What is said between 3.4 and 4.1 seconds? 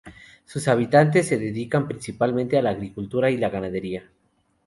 ganadería.